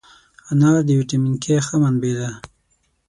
[0.51, 2.29] انار د ویټامین K ښه منبع ده.